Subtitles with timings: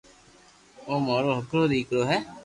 [0.87, 2.17] او مارو ھکرو ديڪرو ھي